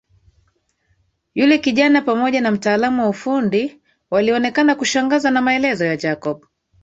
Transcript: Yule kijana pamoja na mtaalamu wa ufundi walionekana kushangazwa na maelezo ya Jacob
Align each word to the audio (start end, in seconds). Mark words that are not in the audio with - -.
Yule 1.35 1.57
kijana 1.57 2.01
pamoja 2.01 2.41
na 2.41 2.51
mtaalamu 2.51 3.01
wa 3.01 3.09
ufundi 3.09 3.81
walionekana 4.11 4.75
kushangazwa 4.75 5.31
na 5.31 5.41
maelezo 5.41 5.85
ya 5.85 5.97
Jacob 5.97 6.43